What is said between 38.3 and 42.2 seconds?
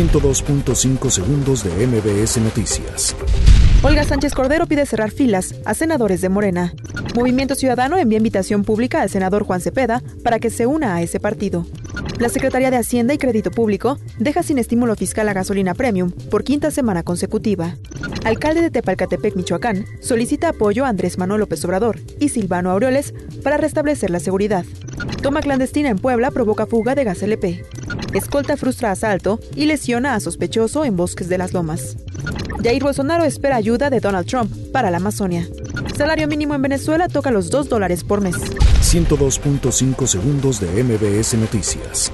102.5 segundos de MBS Noticias.